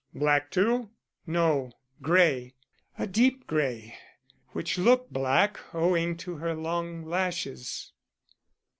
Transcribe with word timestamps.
Black 0.15 0.49
too?" 0.49 0.89
"No, 1.27 1.73
gray. 2.01 2.55
A 2.97 3.05
deep 3.05 3.45
gray, 3.45 3.93
which 4.47 4.79
look 4.79 5.11
black 5.11 5.59
owing 5.75 6.17
to 6.25 6.37
her 6.37 6.55
long 6.55 7.05
lashes." 7.05 7.93